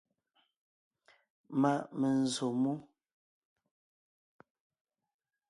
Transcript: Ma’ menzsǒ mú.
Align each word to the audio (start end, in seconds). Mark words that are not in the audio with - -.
Ma’ 1.61 1.73
menzsǒ 1.99 2.47
mú. 2.61 2.73